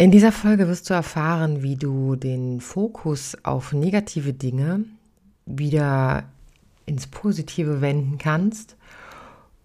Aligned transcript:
In 0.00 0.12
dieser 0.12 0.30
Folge 0.30 0.68
wirst 0.68 0.88
du 0.88 0.94
erfahren, 0.94 1.64
wie 1.64 1.74
du 1.74 2.14
den 2.14 2.60
Fokus 2.60 3.36
auf 3.42 3.72
negative 3.72 4.32
Dinge 4.32 4.84
wieder 5.44 6.22
ins 6.86 7.08
Positive 7.08 7.80
wenden 7.80 8.16
kannst 8.16 8.76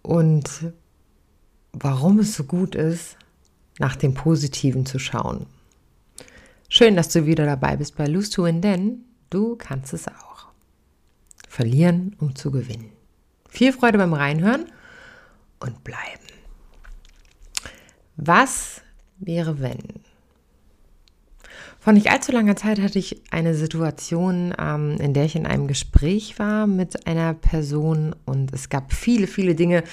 und 0.02 0.74
warum 1.72 2.18
es 2.18 2.34
so 2.36 2.46
gut 2.46 2.74
ist, 2.74 3.16
nach 3.78 3.96
dem 3.96 4.16
Positiven 4.16 4.88
zu 4.88 4.98
schauen. 4.98 5.46
Schön, 6.68 6.96
dass 6.96 7.10
du 7.10 7.28
wieder 7.28 7.46
dabei 7.46 7.78
bist 7.78 7.96
bei 7.96 8.08
Lose 8.08 8.32
to 8.32 8.46
Win, 8.46 8.60
denn 8.60 9.06
du 9.30 9.56
kannst 9.56 9.94
es 9.94 10.08
auch. 10.08 10.48
Verlieren, 11.48 12.16
um 12.20 12.36
zu 12.36 12.50
gewinnen. 12.50 12.90
Viel 13.48 13.72
Freude 13.72 14.00
beim 14.00 14.14
Reinhören 14.14 14.66
und 15.60 15.84
bleiben. 15.84 16.26
Was 18.16 18.82
wäre, 19.20 19.62
wenn? 19.62 19.78
Vor 21.84 21.92
nicht 21.92 22.10
allzu 22.10 22.32
langer 22.32 22.56
Zeit 22.56 22.80
hatte 22.80 22.98
ich 22.98 23.22
eine 23.30 23.56
Situation, 23.56 24.54
ähm, 24.58 24.96
in 25.02 25.14
der 25.14 25.26
ich 25.26 25.36
in 25.36 25.46
einem 25.46 25.68
Gespräch 25.68 26.40
war 26.40 26.66
mit 26.66 27.08
einer 27.08 27.34
Person 27.34 28.16
und 28.24 28.54
es 28.54 28.70
gab 28.70 28.94
viele, 28.94 29.28
viele 29.28 29.54
Dinge, 29.54 29.84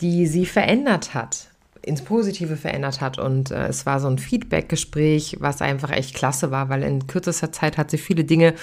die 0.00 0.26
sie 0.26 0.46
verändert 0.46 1.14
hat 1.14 1.46
ins 1.82 2.02
Positive 2.02 2.56
verändert 2.56 3.00
hat. 3.00 3.18
Und 3.20 3.52
äh, 3.52 3.68
es 3.68 3.86
war 3.86 4.00
so 4.00 4.08
ein 4.08 4.18
Feedback-Gespräch, 4.18 5.36
was 5.38 5.62
einfach 5.62 5.90
echt 5.90 6.14
klasse 6.14 6.50
war, 6.50 6.68
weil 6.68 6.82
in 6.82 7.06
kürzester 7.06 7.52
Zeit 7.52 7.78
hat 7.78 7.92
sie 7.92 7.98
viele 7.98 8.24
Dinge 8.24 8.54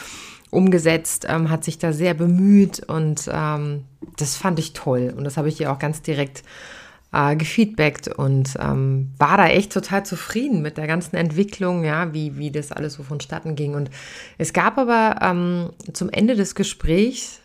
umgesetzt, 0.52 1.26
ähm, 1.30 1.50
hat 1.50 1.64
sich 1.64 1.80
da 1.80 1.94
sehr 1.94 2.14
bemüht 2.14 2.82
und 2.88 3.30
ähm, 3.32 3.86
das 4.18 4.36
fand 4.36 4.60
ich 4.60 4.74
toll. 4.74 5.14
Und 5.16 5.24
das 5.24 5.38
habe 5.38 5.48
ich 5.48 5.62
ihr 5.62 5.72
auch 5.72 5.80
ganz 5.80 6.02
direkt 6.02 6.44
gefeedbackt 7.38 8.08
und 8.10 8.56
ähm, 8.60 9.12
war 9.18 9.38
da 9.38 9.48
echt 9.48 9.72
total 9.72 10.06
zufrieden 10.06 10.62
mit 10.62 10.78
der 10.78 10.88
ganzen 10.88 11.16
Entwicklung, 11.16 11.84
ja, 11.84 12.14
wie, 12.14 12.38
wie 12.38 12.52
das 12.52 12.72
alles 12.72 12.94
so 12.94 13.04
vonstatten 13.04 13.56
ging. 13.56 13.74
Und 13.74 13.90
es 14.38 14.52
gab 14.52 14.78
aber 14.78 15.20
ähm, 15.22 15.70
zum 15.94 16.10
Ende 16.10 16.36
des 16.36 16.56
Gesprächs 16.56 17.40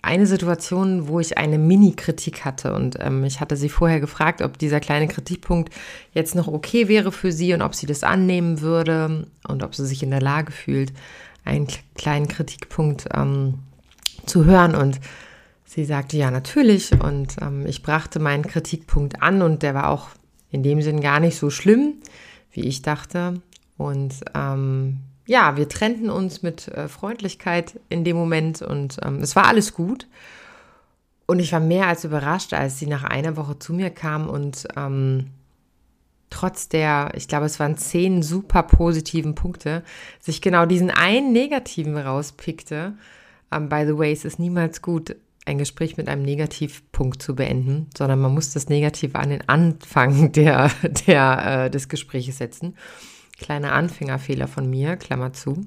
eine 0.00 0.26
Situation, 0.26 1.08
wo 1.08 1.18
ich 1.18 1.38
eine 1.38 1.58
Mini-Kritik 1.58 2.44
hatte 2.44 2.72
und 2.72 2.96
ähm, 3.00 3.24
ich 3.24 3.40
hatte 3.40 3.56
sie 3.56 3.68
vorher 3.68 4.00
gefragt, 4.00 4.42
ob 4.42 4.56
dieser 4.56 4.80
kleine 4.80 5.08
Kritikpunkt 5.08 5.74
jetzt 6.12 6.34
noch 6.34 6.46
okay 6.46 6.88
wäre 6.88 7.10
für 7.10 7.32
sie 7.32 7.52
und 7.52 7.62
ob 7.62 7.74
sie 7.74 7.86
das 7.86 8.04
annehmen 8.04 8.60
würde 8.60 9.26
und 9.48 9.62
ob 9.62 9.74
sie 9.74 9.86
sich 9.86 10.02
in 10.02 10.10
der 10.10 10.20
Lage 10.20 10.52
fühlt, 10.52 10.92
einen 11.44 11.66
kleinen 11.96 12.28
Kritikpunkt 12.28 13.08
ähm, 13.12 13.54
zu 14.24 14.44
hören 14.44 14.74
und 14.74 15.00
sie 15.68 15.84
sagte 15.84 16.16
ja 16.16 16.30
natürlich 16.30 16.92
und 16.92 17.36
ähm, 17.42 17.66
ich 17.66 17.82
brachte 17.82 18.18
meinen 18.18 18.46
Kritikpunkt 18.46 19.22
an 19.22 19.42
und 19.42 19.62
der 19.62 19.74
war 19.74 19.90
auch 19.90 20.08
in 20.50 20.62
dem 20.62 20.80
Sinn 20.80 21.00
gar 21.00 21.20
nicht 21.20 21.36
so 21.36 21.50
schlimm, 21.50 21.94
wie 22.50 22.62
ich 22.62 22.80
dachte 22.80 23.42
und 23.76 24.14
ähm, 24.34 25.00
ja, 25.26 25.58
wir 25.58 25.68
trennten 25.68 26.08
uns 26.08 26.42
mit 26.42 26.68
äh, 26.68 26.88
Freundlichkeit 26.88 27.78
in 27.90 28.02
dem 28.02 28.16
Moment 28.16 28.62
und 28.62 28.96
ähm, 29.04 29.18
es 29.18 29.36
war 29.36 29.46
alles 29.46 29.74
gut. 29.74 30.08
Und 31.26 31.38
ich 31.38 31.52
war 31.52 31.60
mehr 31.60 31.86
als 31.86 32.04
überrascht, 32.04 32.54
als 32.54 32.78
sie 32.78 32.86
nach 32.86 33.04
einer 33.04 33.36
Woche 33.36 33.58
zu 33.58 33.74
mir 33.74 33.90
kam 33.90 34.30
und 34.30 34.66
ähm, 34.74 35.26
trotz 36.30 36.70
der, 36.70 37.12
ich 37.14 37.28
glaube, 37.28 37.44
es 37.44 37.60
waren 37.60 37.76
zehn 37.76 38.22
super 38.22 38.62
positiven 38.62 39.34
Punkte, 39.34 39.82
sich 40.18 40.40
genau 40.40 40.64
diesen 40.64 40.90
einen 40.90 41.32
negativen 41.32 41.98
rauspickte. 41.98 42.94
Um, 43.54 43.68
by 43.68 43.84
the 43.86 43.96
way, 43.96 44.12
es 44.12 44.24
ist 44.24 44.38
niemals 44.38 44.80
gut, 44.80 45.16
ein 45.48 45.58
Gespräch 45.58 45.96
mit 45.96 46.08
einem 46.08 46.22
Negativpunkt 46.22 47.22
zu 47.22 47.34
beenden, 47.34 47.88
sondern 47.96 48.20
man 48.20 48.34
muss 48.34 48.52
das 48.52 48.68
Negative 48.68 49.18
an 49.18 49.30
den 49.30 49.48
Anfang 49.48 50.32
der, 50.32 50.70
der, 51.06 51.64
äh, 51.64 51.70
des 51.70 51.88
Gesprächs 51.88 52.38
setzen. 52.38 52.76
Kleiner 53.38 53.72
Anfängerfehler 53.72 54.48
von 54.48 54.68
mir, 54.68 54.96
Klammer 54.96 55.32
zu. 55.32 55.66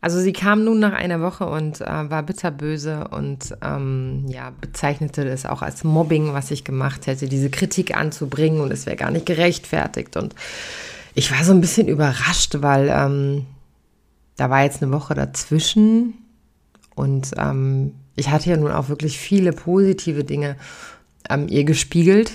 Also 0.00 0.20
sie 0.20 0.32
kam 0.32 0.62
nun 0.64 0.78
nach 0.78 0.92
einer 0.92 1.20
Woche 1.20 1.46
und 1.46 1.80
äh, 1.80 2.10
war 2.10 2.22
bitterböse 2.22 3.08
und 3.08 3.56
ähm, 3.62 4.26
ja, 4.28 4.52
bezeichnete 4.60 5.26
es 5.26 5.46
auch 5.46 5.62
als 5.62 5.84
Mobbing, 5.84 6.32
was 6.32 6.50
ich 6.50 6.64
gemacht 6.64 7.06
hätte, 7.06 7.28
diese 7.28 7.50
Kritik 7.50 7.96
anzubringen 7.96 8.60
und 8.60 8.72
es 8.72 8.86
wäre 8.86 8.96
gar 8.96 9.10
nicht 9.10 9.26
gerechtfertigt. 9.26 10.16
Und 10.16 10.34
ich 11.14 11.32
war 11.32 11.42
so 11.44 11.52
ein 11.52 11.60
bisschen 11.60 11.88
überrascht, 11.88 12.56
weil 12.60 12.88
ähm, 12.88 13.46
da 14.36 14.50
war 14.50 14.62
jetzt 14.62 14.82
eine 14.82 14.92
Woche 14.92 15.14
dazwischen 15.14 16.14
und 16.94 17.32
ähm, 17.38 17.94
ich 18.16 18.30
hatte 18.30 18.50
ja 18.50 18.56
nun 18.56 18.72
auch 18.72 18.88
wirklich 18.88 19.18
viele 19.18 19.52
positive 19.52 20.24
Dinge 20.24 20.56
ähm, 21.28 21.46
ihr 21.48 21.64
gespiegelt. 21.64 22.32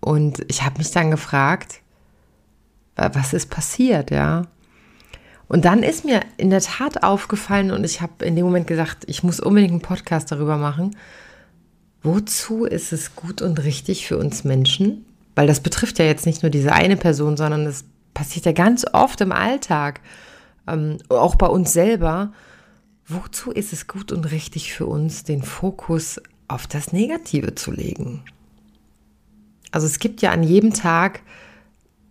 Und 0.00 0.44
ich 0.48 0.62
habe 0.62 0.78
mich 0.78 0.90
dann 0.90 1.10
gefragt, 1.10 1.80
was 2.94 3.32
ist 3.32 3.50
passiert, 3.50 4.10
ja. 4.10 4.46
Und 5.48 5.64
dann 5.64 5.82
ist 5.82 6.04
mir 6.04 6.20
in 6.36 6.50
der 6.50 6.60
Tat 6.60 7.02
aufgefallen 7.02 7.70
und 7.70 7.84
ich 7.84 8.00
habe 8.00 8.24
in 8.24 8.36
dem 8.36 8.44
Moment 8.44 8.66
gesagt, 8.66 9.04
ich 9.06 9.22
muss 9.22 9.40
unbedingt 9.40 9.72
einen 9.72 9.80
Podcast 9.80 10.30
darüber 10.30 10.56
machen. 10.58 10.94
Wozu 12.02 12.64
ist 12.64 12.92
es 12.92 13.16
gut 13.16 13.40
und 13.40 13.62
richtig 13.64 14.06
für 14.06 14.18
uns 14.18 14.44
Menschen? 14.44 15.06
Weil 15.34 15.46
das 15.46 15.60
betrifft 15.60 15.98
ja 15.98 16.04
jetzt 16.04 16.26
nicht 16.26 16.42
nur 16.42 16.50
diese 16.50 16.72
eine 16.72 16.96
Person, 16.96 17.36
sondern 17.36 17.66
es 17.66 17.84
passiert 18.12 18.44
ja 18.44 18.52
ganz 18.52 18.84
oft 18.92 19.20
im 19.20 19.32
Alltag, 19.32 20.00
ähm, 20.66 20.98
auch 21.08 21.36
bei 21.36 21.46
uns 21.46 21.72
selber. 21.72 22.32
Wozu 23.08 23.50
ist 23.50 23.72
es 23.72 23.86
gut 23.86 24.12
und 24.12 24.30
richtig 24.30 24.72
für 24.72 24.86
uns, 24.86 25.24
den 25.24 25.42
Fokus 25.42 26.20
auf 26.46 26.66
das 26.66 26.92
Negative 26.92 27.54
zu 27.54 27.72
legen? 27.72 28.22
Also 29.70 29.86
es 29.86 29.98
gibt 29.98 30.22
ja 30.22 30.30
an 30.30 30.42
jedem 30.42 30.72
Tag 30.72 31.22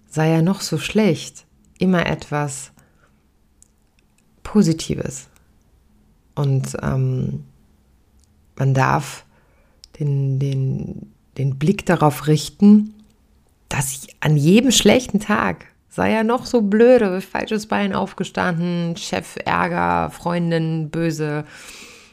sei 0.09 0.31
er 0.31 0.41
noch 0.41 0.61
so 0.61 0.77
schlecht, 0.77 1.45
immer 1.77 2.07
etwas 2.07 2.71
Positives. 4.41 5.27
Und 6.33 6.75
ähm, 6.81 7.43
man 8.55 8.73
darf 8.73 9.25
den, 9.99 10.39
den, 10.39 11.11
den 11.37 11.59
Blick 11.59 11.85
darauf 11.85 12.27
richten, 12.27 12.93
dass 13.69 14.07
an 14.19 14.37
jedem 14.37 14.71
schlechten 14.71 15.19
Tag, 15.19 15.65
sei 15.97 16.13
er 16.13 16.23
noch 16.23 16.45
so 16.45 16.61
blöde, 16.61 17.21
falsches 17.21 17.65
Bein 17.65 17.91
aufgestanden, 17.91 18.95
Chef 18.97 19.35
Ärger, 19.45 20.11
Freundin 20.11 20.91
böse, 20.91 21.43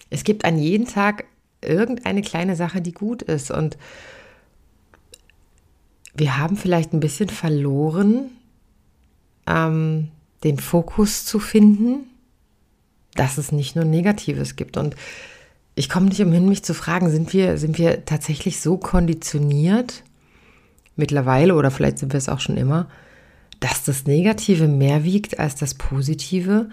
es 0.09 0.25
gibt 0.25 0.47
an 0.47 0.59
jedem 0.59 0.89
Tag 0.89 1.27
irgendeine 1.61 2.23
kleine 2.23 2.57
Sache, 2.57 2.81
die 2.81 2.93
gut 2.93 3.21
ist. 3.21 3.51
Und 3.51 3.77
wir 6.15 6.39
haben 6.39 6.57
vielleicht 6.57 6.95
ein 6.95 7.01
bisschen 7.01 7.29
verloren, 7.29 8.31
ähm, 9.47 10.09
den 10.45 10.59
Fokus 10.59 11.27
zu 11.27 11.39
finden, 11.39 12.07
dass 13.17 13.37
es 13.37 13.53
nicht 13.53 13.77
nur 13.77 13.85
Negatives 13.85 14.57
gibt. 14.57 14.79
Und 14.79 14.97
ich 15.75 15.91
komme 15.91 16.07
nicht 16.07 16.23
umhin, 16.23 16.49
mich 16.49 16.65
zu 16.65 16.73
fragen, 16.73 17.11
sind 17.11 17.35
wir, 17.35 17.59
sind 17.59 17.77
wir 17.77 18.07
tatsächlich 18.07 18.63
so 18.63 18.79
konditioniert 18.79 20.05
mittlerweile 20.97 21.55
oder 21.55 21.71
vielleicht 21.71 21.99
sind 21.99 22.15
wir 22.15 22.19
es 22.19 22.31
auch 22.31 22.41
schon 22.41 22.57
immer, 22.57 22.89
dass 23.65 23.83
das 23.83 24.05
Negative 24.05 24.69
mehr 24.69 25.05
wiegt 25.05 25.39
als 25.39 25.55
das 25.55 25.73
Positive 25.73 26.69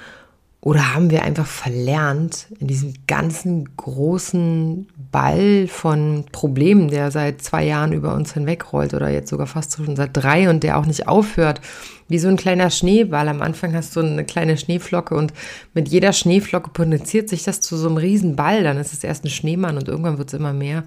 oder 0.60 0.94
haben 0.94 1.10
wir 1.10 1.24
einfach 1.24 1.48
verlernt, 1.48 2.48
in 2.60 2.68
diesem 2.68 2.94
ganzen 3.08 3.78
großen 3.78 4.88
Ball 5.10 5.68
von 5.70 6.26
Problemen, 6.34 6.90
der 6.90 7.10
seit 7.10 7.42
zwei 7.42 7.64
Jahren 7.64 7.94
über 7.94 8.14
uns 8.14 8.34
hinwegrollt 8.34 8.94
oder 8.94 9.10
jetzt 9.10 9.30
sogar 9.30 9.48
fast 9.48 9.78
schon 9.78 9.96
seit 9.96 10.10
drei 10.14 10.50
und 10.50 10.64
der 10.64 10.78
auch 10.78 10.86
nicht 10.86 11.08
aufhört, 11.08 11.62
wie 12.10 12.20
so 12.20 12.28
ein 12.28 12.36
kleiner 12.36 12.70
Schneeball. 12.70 13.30
Am 13.30 13.42
Anfang 13.42 13.74
hast 13.74 13.96
du 13.96 14.02
eine 14.02 14.26
kleine 14.26 14.58
Schneeflocke 14.58 15.16
und 15.16 15.32
mit 15.74 15.88
jeder 15.88 16.12
Schneeflocke 16.12 16.72
potenziert 16.72 17.30
sich 17.30 17.44
das 17.44 17.62
zu 17.62 17.78
so 17.78 17.88
einem 17.88 17.98
riesen 17.98 18.36
Ball. 18.36 18.64
Dann 18.64 18.78
ist 18.78 18.92
es 18.92 19.06
erst 19.06 19.24
ein 19.24 19.30
Schneemann 19.30 19.78
und 19.78 19.88
irgendwann 19.88 20.18
wird 20.18 20.28
es 20.28 20.38
immer 20.38 20.54
mehr. 20.54 20.84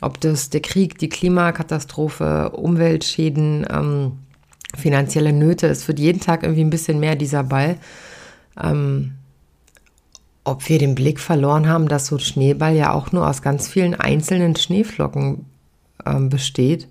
Ob 0.00 0.18
das 0.18 0.48
der 0.48 0.60
Krieg, 0.62 0.98
die 0.98 1.10
Klimakatastrophe, 1.10 2.50
Umweltschäden, 2.50 3.66
ähm, 3.70 4.12
finanzielle 4.74 5.32
Nöte, 5.32 5.66
es 5.66 5.86
wird 5.86 5.98
jeden 5.98 6.20
Tag 6.20 6.42
irgendwie 6.42 6.64
ein 6.64 6.70
bisschen 6.70 6.98
mehr 7.00 7.16
dieser 7.16 7.44
Ball 7.44 7.76
ähm, 8.62 9.12
ob 10.44 10.68
wir 10.68 10.78
den 10.78 10.94
Blick 10.94 11.18
verloren 11.18 11.68
haben, 11.68 11.88
dass 11.88 12.06
so 12.06 12.16
ein 12.16 12.20
Schneeball 12.20 12.74
ja 12.74 12.92
auch 12.92 13.12
nur 13.12 13.28
aus 13.28 13.42
ganz 13.42 13.68
vielen 13.68 13.94
einzelnen 13.94 14.54
Schneeflocken 14.54 15.44
ähm, 16.04 16.28
besteht 16.28 16.86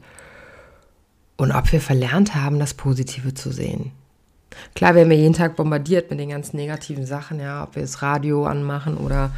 und 1.37 1.51
ob 1.51 1.71
wir 1.71 1.81
verlernt 1.81 2.35
haben, 2.35 2.59
das 2.59 2.73
Positive 2.73 3.33
zu 3.33 3.51
sehen. 3.51 3.91
Klar 4.73 4.95
werden 4.95 5.09
wir 5.09 5.17
jeden 5.17 5.33
Tag 5.33 5.55
bombardiert 5.55 6.09
mit 6.09 6.19
den 6.19 6.29
ganzen 6.29 6.57
negativen 6.57 7.05
Sachen, 7.05 7.39
ja, 7.39 7.63
ob 7.63 7.75
wir 7.75 7.81
das 7.81 8.01
Radio 8.01 8.45
anmachen 8.45 8.97
oder 8.97 9.31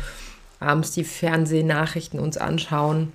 abends 0.59 0.91
die 0.91 1.03
Fernsehnachrichten 1.03 2.19
uns 2.19 2.37
anschauen. 2.37 3.11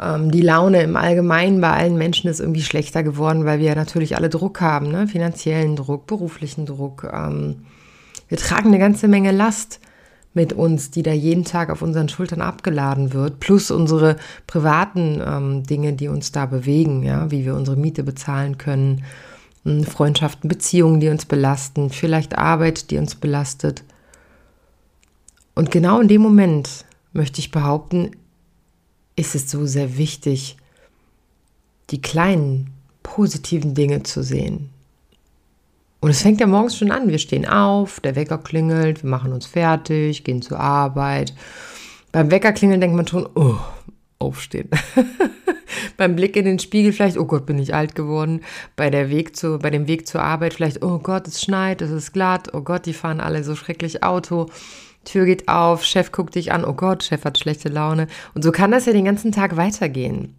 Ähm, 0.00 0.30
die 0.30 0.40
Laune 0.40 0.82
im 0.82 0.96
Allgemeinen 0.96 1.60
bei 1.60 1.70
allen 1.70 1.96
Menschen 1.96 2.30
ist 2.30 2.40
irgendwie 2.40 2.62
schlechter 2.62 3.02
geworden, 3.02 3.44
weil 3.44 3.58
wir 3.58 3.74
natürlich 3.74 4.16
alle 4.16 4.28
Druck 4.28 4.60
haben, 4.60 4.90
ne? 4.90 5.06
finanziellen 5.06 5.76
Druck, 5.76 6.06
beruflichen 6.06 6.66
Druck. 6.66 7.08
Ähm, 7.12 7.66
wir 8.28 8.38
tragen 8.38 8.68
eine 8.68 8.78
ganze 8.78 9.08
Menge 9.08 9.32
Last 9.32 9.80
mit 10.34 10.54
uns, 10.54 10.90
die 10.90 11.02
da 11.02 11.12
jeden 11.12 11.44
Tag 11.44 11.68
auf 11.68 11.82
unseren 11.82 12.08
Schultern 12.08 12.40
abgeladen 12.40 13.12
wird, 13.12 13.38
plus 13.40 13.70
unsere 13.70 14.16
privaten 14.46 15.20
ähm, 15.24 15.62
Dinge, 15.64 15.92
die 15.92 16.08
uns 16.08 16.32
da 16.32 16.46
bewegen, 16.46 17.02
ja, 17.02 17.30
wie 17.30 17.44
wir 17.44 17.54
unsere 17.54 17.76
Miete 17.76 18.02
bezahlen 18.02 18.56
können, 18.56 19.04
hm, 19.64 19.84
Freundschaften, 19.84 20.48
Beziehungen, 20.48 21.00
die 21.00 21.10
uns 21.10 21.26
belasten, 21.26 21.90
vielleicht 21.90 22.38
Arbeit, 22.38 22.90
die 22.90 22.96
uns 22.96 23.14
belastet. 23.14 23.84
Und 25.54 25.70
genau 25.70 26.00
in 26.00 26.08
dem 26.08 26.22
Moment 26.22 26.86
möchte 27.12 27.40
ich 27.40 27.50
behaupten, 27.50 28.12
ist 29.16 29.34
es 29.34 29.50
so 29.50 29.66
sehr 29.66 29.96
wichtig, 29.96 30.56
die 31.90 32.00
kleinen 32.00 32.70
positiven 33.02 33.74
Dinge 33.74 34.02
zu 34.02 34.22
sehen. 34.22 34.70
Und 36.00 36.10
es 36.10 36.22
fängt 36.22 36.40
ja 36.40 36.46
morgens 36.46 36.76
schon 36.76 36.90
an. 36.90 37.08
Wir 37.08 37.18
stehen 37.18 37.46
auf, 37.46 38.00
der 38.00 38.16
Wecker 38.16 38.38
klingelt, 38.38 39.04
wir 39.04 39.10
machen 39.10 39.32
uns 39.32 39.46
fertig, 39.46 40.24
gehen 40.24 40.42
zur 40.42 40.58
Arbeit. 40.58 41.32
Beim 42.10 42.30
Wecker 42.30 42.52
klingeln 42.52 42.80
denkt 42.80 42.96
man 42.96 43.06
schon, 43.06 43.28
oh, 43.34 43.58
aufstehen. 44.18 44.68
Beim 45.96 46.16
Blick 46.16 46.36
in 46.36 46.44
den 46.44 46.58
Spiegel 46.58 46.92
vielleicht, 46.92 47.16
oh 47.18 47.24
Gott, 47.24 47.46
bin 47.46 47.58
ich 47.58 47.74
alt 47.74 47.94
geworden. 47.94 48.40
Bei, 48.76 48.90
der 48.90 49.10
Weg 49.10 49.36
zu, 49.36 49.58
bei 49.58 49.70
dem 49.70 49.86
Weg 49.86 50.08
zur 50.08 50.22
Arbeit 50.22 50.54
vielleicht, 50.54 50.82
oh 50.82 50.98
Gott, 50.98 51.28
es 51.28 51.40
schneit, 51.40 51.82
es 51.82 51.90
ist 51.90 52.12
glatt. 52.12 52.52
Oh 52.52 52.62
Gott, 52.62 52.86
die 52.86 52.94
fahren 52.94 53.20
alle 53.20 53.44
so 53.44 53.54
schrecklich 53.54 54.02
Auto. 54.02 54.48
Tür 55.04 55.26
geht 55.26 55.48
auf, 55.48 55.84
Chef 55.84 56.12
guckt 56.12 56.34
dich 56.34 56.52
an, 56.52 56.64
oh 56.64 56.74
Gott, 56.74 57.02
Chef 57.02 57.24
hat 57.24 57.38
schlechte 57.38 57.68
Laune. 57.68 58.06
Und 58.34 58.42
so 58.42 58.52
kann 58.52 58.70
das 58.70 58.86
ja 58.86 58.92
den 58.92 59.04
ganzen 59.04 59.32
Tag 59.32 59.56
weitergehen. 59.56 60.34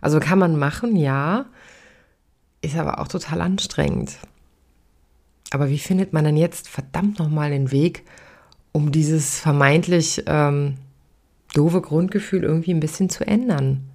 Also 0.00 0.20
kann 0.20 0.38
man 0.38 0.58
machen, 0.58 0.96
ja, 0.96 1.46
ist 2.62 2.76
aber 2.76 3.00
auch 3.00 3.08
total 3.08 3.40
anstrengend. 3.40 4.16
Aber 5.50 5.68
wie 5.68 5.78
findet 5.78 6.12
man 6.12 6.24
denn 6.24 6.36
jetzt 6.36 6.68
verdammt 6.68 7.18
nochmal 7.18 7.50
den 7.50 7.70
Weg, 7.70 8.04
um 8.72 8.92
dieses 8.92 9.38
vermeintlich 9.40 10.22
ähm, 10.26 10.74
doofe 11.54 11.80
Grundgefühl 11.80 12.42
irgendwie 12.42 12.74
ein 12.74 12.80
bisschen 12.80 13.08
zu 13.08 13.26
ändern? 13.26 13.88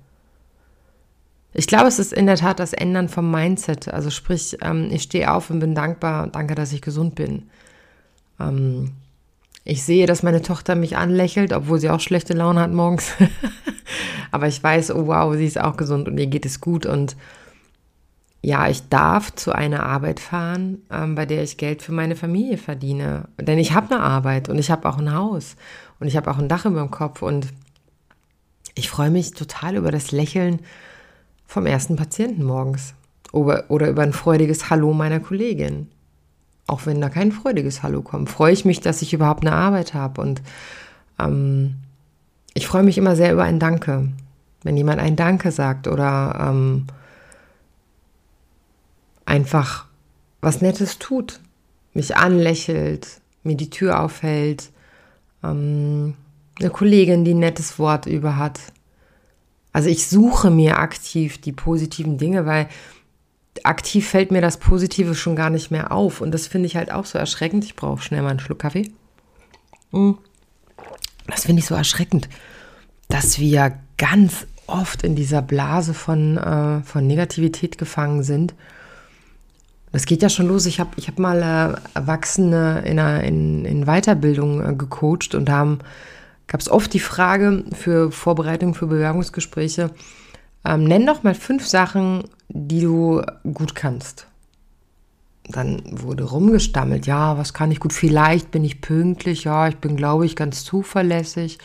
Ich 1.54 1.68
glaube, 1.68 1.88
es 1.88 2.00
ist 2.00 2.14
in 2.14 2.28
der 2.28 2.38
Tat 2.38 2.60
das 2.60 2.72
Ändern 2.72 3.10
vom 3.10 3.30
Mindset. 3.30 3.90
Also 3.90 4.10
sprich, 4.10 4.58
ähm, 4.62 4.90
ich 4.92 5.04
stehe 5.04 5.32
auf 5.32 5.50
und 5.50 5.60
bin 5.60 5.76
dankbar, 5.76 6.28
danke, 6.28 6.56
dass 6.56 6.72
ich 6.72 6.82
gesund 6.82 7.16
bin. 7.16 7.50
Ähm, 8.40 8.94
ich 9.64 9.84
sehe, 9.84 10.08
dass 10.08 10.24
meine 10.24 10.42
Tochter 10.42 10.76
mich 10.76 10.98
anlächelt, 10.98 11.54
obwohl 11.54 11.80
sie 11.80 11.90
auch 11.90 12.00
schlechte 12.00 12.34
Laune 12.34 12.62
hat 12.62 12.72
morgens. 12.72 13.14
Aber 14.32 14.48
ich 14.48 14.62
weiß, 14.62 14.92
oh 14.92 15.08
wow, 15.08 15.36
sie 15.36 15.46
ist 15.46 15.60
auch 15.60 15.78
gesund 15.78 16.08
und 16.08 16.18
ihr 16.18 16.28
geht 16.28 16.46
es 16.46 16.62
gut. 16.62 16.86
Und 16.86 17.16
ja, 18.42 18.68
ich 18.68 18.90
darf 18.90 19.36
zu 19.36 19.54
einer 19.54 19.84
Arbeit 19.84 20.20
fahren, 20.20 20.80
ähm, 20.90 21.14
bei 21.14 21.28
der 21.28 21.44
ich 21.44 21.58
Geld 21.58 21.84
für 21.84 21.92
meine 21.92 22.16
Familie 22.16 22.58
verdiene. 22.58 23.28
Denn 23.40 23.60
ich 23.60 23.74
habe 23.74 23.94
eine 23.94 24.04
Arbeit 24.04 24.50
und 24.50 24.58
ich 24.58 24.72
habe 24.72 24.90
auch 24.90 24.98
ein 24.98 25.14
Haus 25.14 25.56
und 26.00 26.08
ich 26.08 26.18
habe 26.18 26.32
auch 26.32 26.40
ein 26.40 26.50
Dach 26.50 26.66
über 26.66 26.80
dem 26.80 26.90
Kopf. 26.90 27.22
Und 27.22 27.48
ich 28.74 28.90
freue 28.90 29.12
mich 29.12 29.32
total 29.32 29.76
über 29.76 29.92
das 29.92 30.12
Lächeln 30.12 30.60
vom 31.46 31.68
ersten 31.68 31.98
Patienten 31.98 32.44
morgens 32.44 32.96
oder, 33.32 33.66
oder 33.68 33.90
über 33.90 34.02
ein 34.02 34.14
freudiges 34.14 34.72
Hallo 34.72 34.94
meiner 34.94 35.20
Kollegin 35.20 35.90
auch 36.72 36.86
wenn 36.86 37.02
da 37.02 37.10
kein 37.10 37.32
freudiges 37.32 37.84
Hallo 37.84 38.02
kommt, 38.02 38.30
freue 38.30 38.54
ich 38.54 38.64
mich, 38.64 38.80
dass 38.80 39.02
ich 39.02 39.14
überhaupt 39.14 39.46
eine 39.46 39.56
Arbeit 39.56 39.94
habe. 39.94 40.22
Und 40.22 40.42
ähm, 41.20 41.76
ich 42.54 42.66
freue 42.66 42.84
mich 42.84 42.98
immer 42.98 43.16
sehr 43.16 43.34
über 43.34 43.44
ein 43.44 43.60
Danke. 43.60 44.08
Wenn 44.64 44.78
jemand 44.78 45.02
ein 45.02 45.16
Danke 45.16 45.52
sagt 45.52 45.88
oder 45.88 46.48
ähm, 46.50 46.88
einfach 49.26 49.86
was 50.40 50.62
Nettes 50.62 50.98
tut, 50.98 51.42
mich 51.94 52.16
anlächelt, 52.16 53.22
mir 53.44 53.56
die 53.56 53.70
Tür 53.70 54.00
aufhält, 54.00 54.72
ähm, 55.44 56.14
eine 56.60 56.70
Kollegin, 56.70 57.26
die 57.26 57.34
ein 57.34 57.40
nettes 57.40 57.80
Wort 57.80 58.06
über 58.06 58.38
hat. 58.38 58.60
Also 59.74 59.90
ich 59.90 60.08
suche 60.08 60.52
mir 60.52 60.80
aktiv 60.80 61.40
die 61.40 61.54
positiven 61.54 62.18
Dinge, 62.18 62.46
weil 62.46 62.68
aktiv 63.64 64.08
fällt 64.08 64.32
mir 64.32 64.42
das 64.42 64.58
Positive 64.58 65.16
schon 65.16 65.36
gar 65.36 65.50
nicht 65.50 65.72
mehr 65.72 65.92
auf. 65.92 66.22
Und 66.22 66.32
das 66.32 66.48
finde 66.48 66.68
ich 66.68 66.76
halt 66.76 66.92
auch 66.92 67.06
so 67.06 67.18
erschreckend. 67.18 67.66
Ich 67.66 67.76
brauche 67.76 68.02
schnell 68.02 68.22
mal 68.22 68.30
einen 68.30 68.40
Schluck 68.40 68.60
Kaffee. 68.60 68.92
Mm. 69.92 70.12
Das 71.28 71.46
finde 71.46 71.62
ich 71.62 71.66
so 71.66 71.76
erschreckend, 71.76 72.30
dass 73.08 73.40
wir 73.40 73.80
ganz 73.98 74.48
oft 74.68 75.04
in 75.04 75.16
dieser 75.16 75.42
Blase 75.42 75.94
von, 75.94 76.38
äh, 76.38 76.82
von 76.84 77.06
Negativität 77.06 77.78
gefangen 77.78 78.24
sind. 78.24 78.54
Das 79.92 80.06
geht 80.06 80.22
ja 80.22 80.30
schon 80.30 80.48
los. 80.48 80.66
Ich 80.66 80.80
habe 80.80 80.92
ich 80.96 81.08
hab 81.08 81.20
mal 81.20 81.42
äh, 81.42 81.98
Erwachsene 81.98 82.84
in, 82.86 83.00
einer, 83.00 83.24
in, 83.24 83.66
in 83.66 83.86
Weiterbildung 83.86 84.66
äh, 84.66 84.74
gecoacht 84.74 85.36
und 85.36 85.46
da 85.46 85.78
gab 86.48 86.62
es 86.62 86.70
oft 86.70 86.94
die 86.94 87.00
Frage 87.00 87.64
für 87.74 88.12
Vorbereitung 88.12 88.74
für 88.74 88.88
Bewerbungsgespräche, 88.88 89.92
ähm, 90.66 90.84
nenn 90.84 91.06
doch 91.06 91.24
mal 91.24 91.36
fünf 91.36 91.68
Sachen, 91.68 92.24
die 92.50 92.82
du 92.82 93.22
gut 93.54 93.76
kannst. 93.76 94.28
Dann 95.48 95.82
wurde 95.86 96.24
rumgestammelt, 96.24 97.08
ja, 97.08 97.38
was 97.38 97.54
kann 97.54 97.72
ich 97.72 97.80
gut? 97.80 97.94
Vielleicht 97.94 98.52
bin 98.52 98.64
ich 98.64 98.82
pünktlich, 98.82 99.44
ja, 99.44 99.68
ich 99.68 99.78
bin, 99.78 99.96
glaube 99.96 100.26
ich, 100.26 100.36
ganz 100.36 100.64
zuverlässig. 100.64 101.58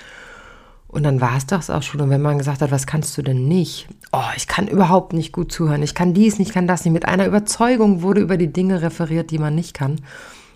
Und 0.89 1.03
dann 1.03 1.21
war 1.21 1.37
es 1.37 1.47
das 1.47 1.69
auch 1.69 1.83
schon. 1.83 2.01
Und 2.01 2.11
wenn 2.11 2.23
man 2.23 2.39
gesagt 2.39 2.63
hat, 2.63 2.71
was 2.71 2.87
kannst 2.87 3.19
du 3.19 3.23
denn 3.23 3.47
nicht? 3.47 3.89
Oh, 4.13 4.31
ich 4.37 4.47
kann 4.47 4.67
überhaupt 4.67 5.13
nicht 5.13 5.33
gut 5.33 5.53
zuhören. 5.53 5.83
Ich 5.83 5.95
kann 5.95 6.15
dies 6.15 6.39
nicht, 6.39 6.53
kann 6.53 6.67
das 6.67 6.85
nicht. 6.85 6.95
Mit 6.95 7.07
einer 7.07 7.27
Überzeugung 7.27 8.03
wurde 8.03 8.23
über 8.23 8.37
die 8.37 8.53
Dinge 8.53 8.81
referiert, 8.81 9.31
die 9.31 9.39
man 9.39 9.55
nicht 9.55 9.75
kann. 9.75 10.01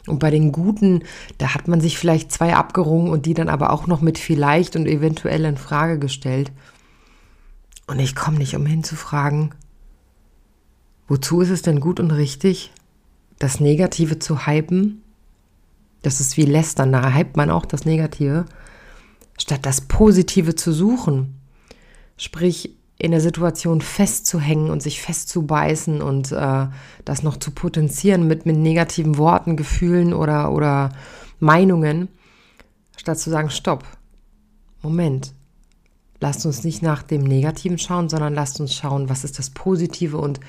Und 0.07 0.19
bei 0.19 0.31
den 0.31 0.51
Guten, 0.51 1.03
da 1.39 1.55
hat 1.55 1.69
man 1.69 1.81
sich 1.81 1.99
vielleicht 1.99 2.33
zwei 2.33 2.55
abgerungen 2.55 3.11
und 3.11 3.27
die 3.27 3.35
dann 3.35 3.49
aber 3.49 3.71
auch 3.71 3.87
noch 3.87 4.01
mit 4.01 4.19
vielleicht 4.19 4.77
und 4.77 4.87
eventuell 4.87 5.45
in 5.45 5.59
Frage 5.59 5.99
gestellt. 5.99 6.53
Und 7.91 7.99
ich 7.99 8.15
komme 8.15 8.39
nicht 8.39 8.55
umhin 8.55 8.85
zu 8.85 8.95
fragen, 8.95 9.51
wozu 11.09 11.41
ist 11.41 11.51
es 11.51 11.63
denn 11.63 11.81
gut 11.81 11.99
und 11.99 12.13
richtig, 12.13 12.71
das 13.41 13.59
Negative 13.59 14.21
zu 14.21 14.47
hypen? 14.47 15.03
Das 16.03 16.21
ist 16.21 16.37
wie 16.37 16.45
Lästern, 16.45 16.93
da 16.93 17.13
hypt 17.13 17.37
man 17.37 17.51
auch 17.51 17.67
das 17.67 17.85
Negative, 17.85 18.45
statt 19.37 19.67
das 19.67 19.81
Positive 19.81 20.55
zu 20.55 20.73
suchen. 20.73 21.41
Sprich, 22.17 22.77
in 22.97 23.11
der 23.11 23.21
Situation 23.21 23.81
festzuhängen 23.81 24.71
und 24.71 24.85
sich 24.85 25.03
festzubeißen 25.03 26.01
und 26.01 26.31
äh, 26.31 26.69
das 27.05 27.25
noch 27.25 27.39
zu 27.39 27.51
potenzieren 27.51 28.29
mit, 28.29 28.47
mit 28.47 28.57
negativen 28.57 29.19
Worten, 29.19 29.57
Gefühlen 29.57 30.15
oder, 30.15 30.53
oder 30.53 30.93
Meinungen, 31.41 32.07
statt 32.97 33.19
zu 33.19 33.31
sagen, 33.31 33.51
stopp, 33.51 33.85
Moment, 34.81 35.33
lasst 36.21 36.47
uns 36.47 36.65
nicht 36.65 36.83
nach 36.83 37.03
dem 37.03 37.23
Negativen 37.23 37.79
schauen, 37.79 38.09
sondern 38.09 38.35
lasst 38.35 38.61
uns 38.61 38.75
schauen, 38.75 39.09
was 39.09 39.25
ist 39.25 39.39
das 39.39 39.51
Positive 39.51 40.19
und 40.19 40.41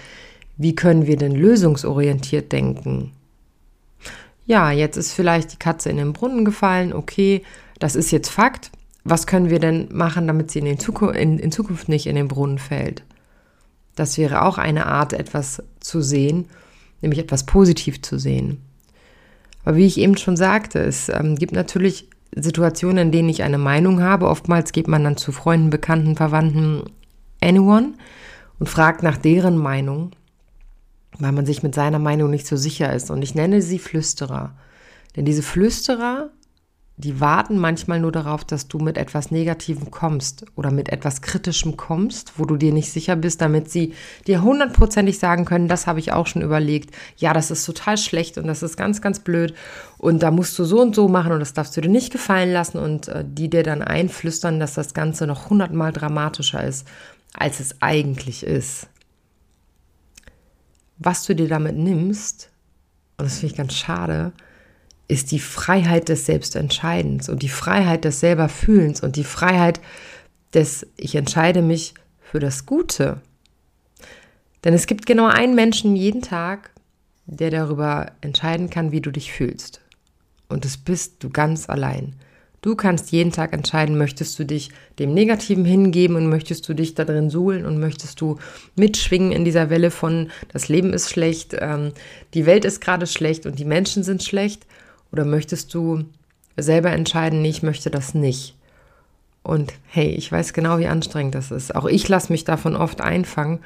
wie 0.58 0.76
können 0.76 1.08
wir 1.08 1.18
denn 1.18 1.34
lösungsorientiert 1.34 2.52
denken. 2.52 3.12
Ja, 4.46 4.72
jetzt 4.72 4.98
ist 4.98 5.14
vielleicht 5.14 5.54
die 5.54 5.60
Katze 5.60 5.90
in 5.90 5.98
den 5.98 6.14
Brunnen 6.14 6.46
gefallen, 6.46 6.94
okay, 6.94 7.42
das 7.80 7.96
ist 7.96 8.12
jetzt 8.12 8.30
Fakt. 8.30 8.72
Was 9.04 9.26
können 9.26 9.50
wir 9.50 9.60
denn 9.60 9.88
machen, 9.92 10.28
damit 10.28 10.52
sie 10.52 10.60
in, 10.60 10.78
Zukunft, 10.78 11.16
in, 11.16 11.40
in 11.40 11.52
Zukunft 11.52 11.90
nicht 11.90 12.06
in 12.06 12.16
den 12.16 12.28
Brunnen 12.28 12.60
fällt? 12.60 13.04
Das 13.96 14.18
wäre 14.18 14.44
auch 14.44 14.58
eine 14.58 14.86
Art, 14.86 15.14
etwas 15.14 15.64
zu 15.80 16.02
sehen, 16.02 16.46
nämlich 17.02 17.20
etwas 17.20 17.46
positiv 17.46 18.02
zu 18.02 18.20
sehen. 18.20 18.62
Aber 19.64 19.78
wie 19.78 19.86
ich 19.86 19.98
eben 19.98 20.18
schon 20.18 20.38
sagte, 20.38 20.80
es 20.80 21.10
ähm, 21.10 21.36
gibt 21.36 21.54
natürlich 21.54 22.08
Situationen, 22.36 23.08
in 23.08 23.12
denen 23.12 23.30
ich 23.30 23.44
eine 23.44 23.58
Meinung 23.58 24.02
habe. 24.02 24.28
Oftmals 24.28 24.72
geht 24.72 24.88
man 24.88 25.04
dann 25.04 25.18
zu 25.18 25.32
Freunden, 25.32 25.70
Bekannten, 25.70 26.16
Verwandten, 26.16 26.84
anyone 27.42 27.94
und 28.60 28.70
fragt 28.70 29.04
nach 29.04 29.18
deren 29.18 29.58
Meinung, 29.58 30.12
weil 31.20 31.32
man 31.32 31.46
sich 31.46 31.64
mit 31.64 31.76
seiner 31.76 32.00
Meinung 32.00 32.30
nicht 32.30 32.48
so 32.48 32.56
sicher 32.56 32.94
ist. 32.94 33.12
Und 33.12 33.22
ich 33.22 33.36
nenne 33.36 33.62
sie 33.62 33.80
Flüsterer. 33.80 34.56
Denn 35.16 35.26
diese 35.26 35.44
Flüsterer 35.44 36.30
die 36.98 37.20
warten 37.20 37.58
manchmal 37.58 38.00
nur 38.00 38.12
darauf, 38.12 38.46
dass 38.46 38.68
du 38.68 38.78
mit 38.78 38.98
etwas 38.98 39.32
Negativem 39.32 39.90
kommst 39.90 40.46
oder 40.56 40.70
mit 40.70 40.90
etwas 40.90 41.22
Kritischem 41.22 41.76
kommst, 41.78 42.34
wo 42.38 42.46
du 42.46 42.58
dir 42.58 42.72
nicht 42.72 42.92
sicher 42.92 43.16
bist, 43.16 43.42
damit 43.42 43.72
sie 43.72 43.94
dir 44.28 44.44
hundertprozentig 44.44 45.18
sagen 45.18 45.46
können, 45.46 45.68
das 45.68 45.88
habe 45.88 46.00
ich 46.00 46.12
auch 46.12 46.28
schon 46.28 46.44
überlegt, 46.44 46.94
ja, 47.18 47.34
das 47.34 47.50
ist 47.50 47.66
total 47.66 47.98
schlecht 47.98 48.38
und 48.38 48.46
das 48.46 48.62
ist 48.62 48.78
ganz, 48.78 49.02
ganz 49.02 49.20
blöd 49.20 49.56
und 49.98 50.22
da 50.22 50.30
musst 50.30 50.60
du 50.60 50.64
so 50.64 50.80
und 50.82 50.96
so 50.96 51.08
machen 51.08 51.32
und 51.32 51.40
das 51.40 51.54
darfst 51.54 51.76
du 51.76 51.82
dir 51.82 51.90
nicht 51.90 52.12
gefallen 52.12 52.52
lassen 52.52 52.78
und 52.78 53.08
äh, 53.08 53.26
die 53.28 53.50
dir 53.50 53.64
dann 53.64 53.82
einflüstern, 53.82 54.60
dass 54.60 54.76
das 54.76 54.94
Ganze 54.94 55.26
noch 55.26 55.50
hundertmal 55.50 55.92
dramatischer 55.92 56.64
ist, 56.64 56.88
als 57.34 57.60
es 57.60 57.82
eigentlich 57.82 58.44
ist. 58.44 58.88
was 61.04 61.26
du 61.26 61.34
dir 61.34 61.48
damit 61.48 61.76
nimmst, 61.76 62.52
und 63.18 63.26
das 63.26 63.40
finde 63.40 63.54
ich 63.54 63.58
ganz 63.58 63.74
schade, 63.74 64.34
ist 65.12 65.32
die 65.32 65.40
Freiheit 65.40 66.08
des 66.08 66.26
Selbstentscheidens 66.26 67.28
und 67.28 67.42
die 67.42 67.50
Freiheit 67.50 68.06
des 68.06 68.22
Selberfühlens 68.22 69.02
und 69.02 69.18
die 69.18 69.26
Freiheit 69.26 69.82
des 70.54 70.88
Ich 70.96 71.16
entscheide 71.16 71.62
mich 71.62 71.94
für 72.22 72.40
das 72.40 72.66
Gute. 72.66 73.20
Denn 74.64 74.74
es 74.74 74.88
gibt 74.88 75.06
genau 75.06 75.28
einen 75.28 75.54
Menschen 75.54 75.98
jeden 75.98 76.22
Tag, 76.22 76.72
der 77.26 77.52
darüber 77.52 78.14
entscheiden 78.22 78.70
kann, 78.70 78.94
wie 78.94 79.02
du 79.02 79.12
dich 79.12 79.34
fühlst. 79.34 79.82
Und 80.48 80.64
das 80.64 80.78
bist 80.78 81.22
du 81.24 81.30
ganz 81.30 81.70
allein. 81.70 82.16
Du 82.62 82.76
kannst 82.76 83.12
jeden 83.12 83.34
Tag 83.34 83.52
entscheiden, 83.52 83.98
möchtest 83.98 84.40
du 84.40 84.46
dich 84.46 84.70
dem 84.98 85.14
Negativen 85.14 85.66
hingeben 85.66 86.16
und 86.16 86.30
möchtest 86.30 86.70
du 86.70 86.74
dich 86.74 86.96
da 86.96 87.04
drin 87.04 87.30
suhlen 87.30 87.66
und 87.66 87.80
möchtest 87.80 88.22
du 88.22 88.38
mitschwingen 88.78 89.34
in 89.34 89.44
dieser 89.44 89.70
Welle 89.70 89.92
von 89.92 90.30
das 90.54 90.70
Leben 90.70 90.94
ist 90.94 91.10
schlecht, 91.10 91.54
ähm, 91.60 91.92
die 92.34 92.46
Welt 92.46 92.64
ist 92.64 92.80
gerade 92.80 93.08
schlecht 93.08 93.46
und 93.46 93.60
die 93.60 93.66
Menschen 93.66 94.04
sind 94.04 94.24
schlecht 94.24 94.66
oder 95.12 95.26
möchtest 95.26 95.74
du 95.74 96.06
selber 96.58 96.92
entscheiden, 96.92 97.42
nee, 97.42 97.50
ich 97.50 97.64
möchte 97.64 97.90
das 97.90 98.14
nicht. 98.14 98.56
Und 99.44 99.74
hey, 99.88 100.10
ich 100.10 100.32
weiß 100.32 100.54
genau, 100.54 100.78
wie 100.78 100.88
anstrengend 100.88 101.36
das 101.36 101.52
ist. 101.52 101.76
Auch 101.76 101.86
ich 101.86 102.08
lasse 102.08 102.32
mich 102.32 102.44
davon 102.44 102.76
oft 102.76 103.02
einfangen, 103.02 103.60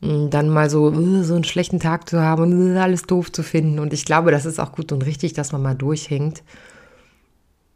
dann 0.00 0.48
mal 0.48 0.70
so, 0.70 0.92
äh, 0.92 1.24
so 1.24 1.34
einen 1.34 1.44
schlechten 1.44 1.80
Tag 1.80 2.08
zu 2.08 2.20
haben 2.20 2.42
und 2.42 2.76
äh, 2.76 2.78
alles 2.78 3.02
doof 3.02 3.32
zu 3.32 3.42
finden. 3.42 3.80
Und 3.80 3.92
ich 3.92 4.04
glaube, 4.04 4.30
das 4.30 4.46
ist 4.46 4.60
auch 4.60 4.72
gut 4.72 4.92
und 4.92 5.04
richtig, 5.04 5.32
dass 5.32 5.50
man 5.50 5.62
mal 5.62 5.74
durchhängt 5.74 6.42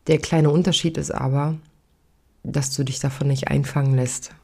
der 0.06 0.18
kleine 0.18 0.50
Unterschied 0.50 0.98
ist 0.98 1.12
aber, 1.12 1.56
dass 2.42 2.74
du 2.74 2.84
dich 2.84 2.98
davon 2.98 3.28
nicht 3.28 3.48
einfangen 3.48 3.94
lässt. 3.94 4.34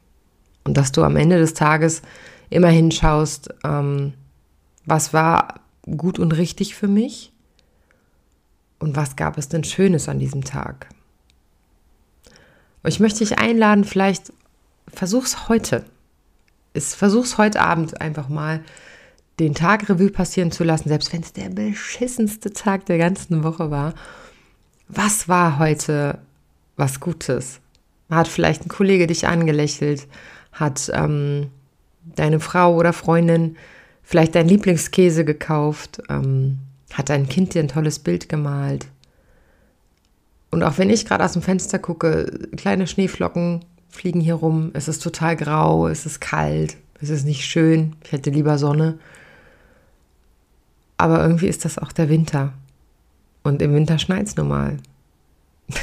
Und 0.65 0.77
dass 0.77 0.93
du 0.93 1.03
am 1.03 1.17
Ende 1.17 1.39
des 1.39 1.55
Tages 1.55 2.03
immer 2.51 2.69
hinschaust, 2.69 3.49
ähm, 3.65 4.13
was 4.85 5.13
war 5.13 5.61
gut 5.85 6.19
und 6.19 6.33
richtig 6.33 6.75
für 6.75 6.89
mich 6.89 7.33
und 8.79 8.97
was 8.97 9.17
gab 9.17 9.39
es 9.39 9.49
denn 9.49 9.65
Schönes 9.65 10.09
an 10.09 10.19
diesem 10.19 10.45
Tag. 10.45 10.89
Und 12.83 12.91
ich 12.91 13.01
möchte 13.01 13.21
dich 13.21 13.39
einladen, 13.39 13.85
vielleicht 13.85 14.33
versuch's 14.93 15.49
heute. 15.49 15.85
Ist, 16.75 16.95
versuch's 16.95 17.39
heute 17.39 17.61
Abend 17.61 18.01
einfach 18.01 18.29
mal 18.29 18.63
den 19.41 19.55
Tag 19.55 19.89
Revue 19.89 20.11
passieren 20.11 20.51
zu 20.51 20.65
lassen, 20.65 20.89
selbst 20.89 21.13
wenn 21.13 21.23
es 21.23 21.33
der 21.33 21.49
beschissenste 21.49 22.53
Tag 22.53 22.87
der 22.87 22.99
ganzen 22.99 23.43
Woche 23.43 23.71
war 23.71 23.95
was 24.89 25.29
war 25.29 25.59
heute 25.59 26.19
was 26.77 27.01
Gutes? 27.01 27.61
Hat 28.11 28.27
vielleicht 28.27 28.65
ein 28.65 28.69
Kollege 28.69 29.07
dich 29.07 29.27
angelächelt? 29.27 30.09
Hat 30.53 30.91
ähm, 30.95 31.51
deine 32.17 32.41
Frau 32.41 32.75
oder 32.75 32.93
Freundin 32.93 33.57
vielleicht 34.03 34.35
dein 34.35 34.49
Lieblingskäse 34.49 35.25
gekauft? 35.25 36.01
Ähm, 36.09 36.59
hat 36.93 37.09
dein 37.09 37.29
Kind 37.29 37.55
dir 37.55 37.63
ein 37.63 37.69
tolles 37.69 37.99
Bild 37.99 38.29
gemalt? 38.29 38.89
Und 40.51 40.63
auch 40.63 40.79
wenn 40.79 40.91
ich 40.91 41.05
gerade 41.05 41.25
aus 41.25 41.33
dem 41.33 41.43
Fenster 41.43 41.79
gucke, 41.79 42.49
kleine 42.57 42.87
Schneeflocken 42.87 43.65
fliegen 43.91 44.21
hier 44.21 44.35
rum, 44.35 44.71
es 44.75 44.89
ist 44.89 45.03
total 45.03 45.37
grau, 45.37 45.89
es 45.89 46.07
ist 46.07 46.21
kalt, 46.21 46.77
es 47.01 47.11
ist 47.11 47.25
nicht 47.25 47.45
schön, 47.45 47.97
ich 48.05 48.13
hätte 48.13 48.31
lieber 48.31 48.59
Sonne. 48.59 48.99
Aber 50.97 51.23
irgendwie 51.23 51.47
ist 51.47 51.65
das 51.65 51.79
auch 51.79 51.93
der 51.93 52.09
Winter. 52.09 52.53
Und 53.43 53.63
im 53.63 53.73
Winter 53.73 53.99
schneit 53.99 54.27
es 54.27 54.37
normal. 54.37 54.79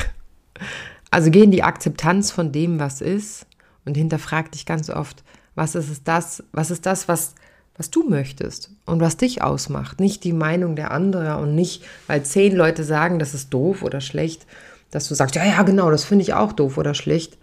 also 1.11 1.31
geh 1.31 1.43
in 1.43 1.51
die 1.51 1.63
Akzeptanz 1.63 2.31
von 2.31 2.51
dem, 2.51 2.79
was 2.79 3.01
ist 3.01 3.47
und 3.85 3.95
hinterfrag 3.95 4.51
dich 4.51 4.65
ganz 4.65 4.89
oft, 4.89 5.23
was 5.55 5.75
ist 5.75 6.07
das, 6.07 6.43
was 6.51 6.69
ist 6.69 6.85
das, 6.85 7.07
was, 7.07 7.35
was 7.77 7.91
du 7.91 8.07
möchtest 8.07 8.71
und 8.85 9.01
was 9.01 9.17
dich 9.17 9.41
ausmacht. 9.41 9.99
Nicht 9.99 10.23
die 10.23 10.33
Meinung 10.33 10.75
der 10.75 10.91
anderen 10.91 11.43
und 11.43 11.55
nicht, 11.55 11.83
weil 12.07 12.23
zehn 12.23 12.55
Leute 12.55 12.83
sagen, 12.83 13.19
das 13.19 13.33
ist 13.33 13.53
doof 13.53 13.83
oder 13.83 14.01
schlecht, 14.01 14.45
dass 14.91 15.07
du 15.07 15.15
sagst, 15.15 15.35
ja, 15.35 15.45
ja, 15.45 15.61
genau, 15.63 15.91
das 15.91 16.05
finde 16.05 16.23
ich 16.23 16.33
auch 16.33 16.53
doof 16.53 16.77
oder 16.77 16.93
schlecht, 16.93 17.37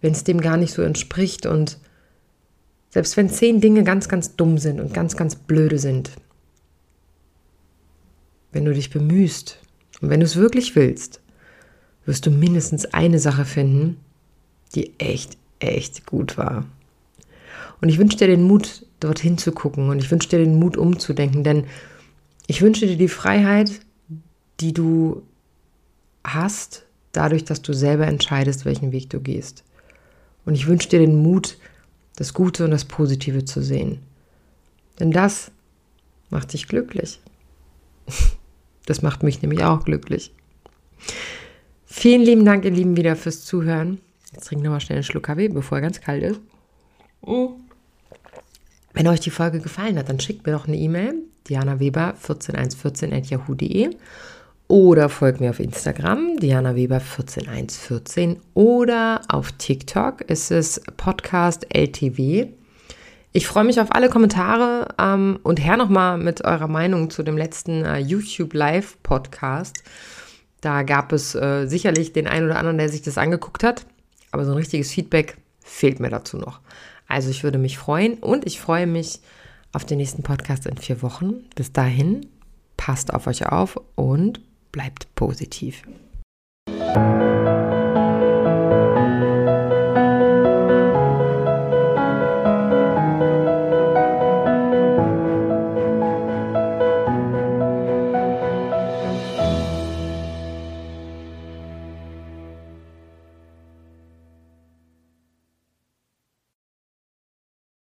wenn 0.00 0.12
es 0.12 0.24
dem 0.24 0.40
gar 0.40 0.56
nicht 0.56 0.72
so 0.72 0.82
entspricht 0.82 1.44
und 1.44 1.78
selbst 2.88 3.16
wenn 3.16 3.28
zehn 3.28 3.60
Dinge 3.60 3.84
ganz, 3.84 4.08
ganz 4.08 4.36
dumm 4.36 4.58
sind 4.58 4.80
und 4.80 4.94
ganz, 4.94 5.16
ganz 5.16 5.36
blöde 5.36 5.78
sind, 5.78 6.10
wenn 8.52 8.64
du 8.64 8.72
dich 8.72 8.90
bemühst 8.90 9.58
und 10.00 10.08
wenn 10.08 10.20
du 10.20 10.26
es 10.26 10.36
wirklich 10.36 10.74
willst, 10.74 11.20
wirst 12.06 12.26
du 12.26 12.30
mindestens 12.30 12.86
eine 12.86 13.18
Sache 13.18 13.44
finden, 13.44 13.98
die 14.74 14.98
echt, 14.98 15.36
echt 15.58 16.06
gut 16.06 16.38
war. 16.38 16.64
Und 17.80 17.88
ich 17.88 17.98
wünsche 17.98 18.16
dir 18.16 18.26
den 18.26 18.42
Mut, 18.42 18.86
dorthin 19.00 19.38
zu 19.38 19.52
gucken 19.52 19.88
und 19.88 19.98
ich 19.98 20.10
wünsche 20.10 20.28
dir 20.28 20.38
den 20.38 20.58
Mut, 20.58 20.76
umzudenken, 20.76 21.44
denn 21.44 21.64
ich 22.46 22.62
wünsche 22.62 22.86
dir 22.86 22.96
die 22.96 23.08
Freiheit, 23.08 23.80
die 24.60 24.72
du 24.72 25.22
hast, 26.24 26.84
dadurch, 27.12 27.44
dass 27.44 27.62
du 27.62 27.72
selber 27.72 28.06
entscheidest, 28.06 28.64
welchen 28.64 28.92
Weg 28.92 29.10
du 29.10 29.20
gehst. 29.20 29.64
Und 30.44 30.54
ich 30.54 30.66
wünsche 30.66 30.88
dir 30.88 30.98
den 30.98 31.22
Mut, 31.22 31.56
das 32.16 32.34
Gute 32.34 32.64
und 32.64 32.70
das 32.70 32.84
Positive 32.84 33.44
zu 33.44 33.62
sehen. 33.62 34.00
Denn 34.98 35.10
das 35.10 35.50
macht 36.28 36.52
dich 36.52 36.68
glücklich. 36.68 37.20
Das 38.86 39.02
macht 39.02 39.22
mich 39.22 39.40
nämlich 39.40 39.62
auch 39.62 39.84
glücklich. 39.84 40.32
Vielen 41.84 42.22
lieben 42.22 42.44
Dank, 42.44 42.64
ihr 42.64 42.72
Lieben, 42.72 42.96
wieder 42.96 43.14
fürs 43.14 43.44
Zuhören. 43.44 44.00
Jetzt 44.32 44.46
trinke 44.46 44.62
ich 44.62 44.64
nochmal 44.64 44.80
schnell 44.80 44.96
einen 44.96 45.04
Schluck 45.04 45.24
Kaffee, 45.24 45.48
bevor 45.48 45.78
er 45.78 45.82
ganz 45.82 46.00
kalt 46.00 46.24
ist. 46.24 46.40
Oh. 47.20 47.52
Wenn 48.92 49.06
euch 49.06 49.20
die 49.20 49.30
Folge 49.30 49.60
gefallen 49.60 49.98
hat, 49.98 50.08
dann 50.08 50.20
schickt 50.20 50.46
mir 50.46 50.52
doch 50.52 50.66
eine 50.66 50.76
E-Mail, 50.76 51.14
dianaweber 51.48 52.14
14114.yahoo.de 52.22 53.90
oder 54.66 55.08
folgt 55.08 55.40
mir 55.40 55.50
auf 55.50 55.60
Instagram, 55.60 56.36
dianaweber 56.38 57.00
14114 57.00 58.38
oder 58.54 59.20
auf 59.28 59.52
TikTok 59.52 60.22
ist 60.22 60.50
es 60.50 60.80
Podcast 60.96 61.66
LTW. 61.74 62.48
Ich 63.32 63.46
freue 63.46 63.64
mich 63.64 63.80
auf 63.80 63.94
alle 63.94 64.08
Kommentare 64.08 64.88
ähm, 64.98 65.38
und 65.44 65.64
her 65.64 65.76
nochmal 65.76 66.18
mit 66.18 66.44
eurer 66.44 66.68
Meinung 66.68 67.10
zu 67.10 67.22
dem 67.22 67.36
letzten 67.36 67.84
äh, 67.84 67.98
YouTube 67.98 68.54
Live 68.54 68.96
Podcast. 69.02 69.82
Da 70.60 70.82
gab 70.82 71.12
es 71.12 71.34
äh, 71.34 71.66
sicherlich 71.66 72.12
den 72.12 72.26
einen 72.26 72.46
oder 72.46 72.58
anderen, 72.58 72.78
der 72.78 72.88
sich 72.88 73.02
das 73.02 73.18
angeguckt 73.18 73.62
hat, 73.62 73.86
aber 74.32 74.44
so 74.44 74.50
ein 74.52 74.56
richtiges 74.56 74.92
Feedback 74.92 75.36
fehlt 75.60 76.00
mir 76.00 76.10
dazu 76.10 76.38
noch. 76.38 76.60
Also 77.10 77.28
ich 77.28 77.42
würde 77.42 77.58
mich 77.58 77.76
freuen 77.76 78.14
und 78.14 78.46
ich 78.46 78.60
freue 78.60 78.86
mich 78.86 79.20
auf 79.72 79.84
den 79.84 79.98
nächsten 79.98 80.22
Podcast 80.22 80.66
in 80.66 80.76
vier 80.76 81.02
Wochen. 81.02 81.44
Bis 81.56 81.72
dahin, 81.72 82.26
passt 82.76 83.12
auf 83.12 83.26
euch 83.26 83.46
auf 83.46 83.80
und 83.96 84.40
bleibt 84.70 85.12
positiv. 85.16 85.82